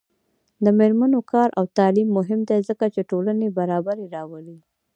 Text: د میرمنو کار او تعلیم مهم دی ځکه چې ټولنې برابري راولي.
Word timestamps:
د 0.63 0.65
میرمنو 0.79 1.19
کار 1.31 1.49
او 1.59 1.63
تعلیم 1.77 2.07
مهم 2.17 2.39
دی 2.49 2.59
ځکه 2.69 2.85
چې 2.93 3.07
ټولنې 3.11 3.47
برابري 3.57 4.05
راولي. 4.15 4.57